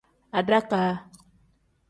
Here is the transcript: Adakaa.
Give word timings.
Adakaa. 0.39 0.89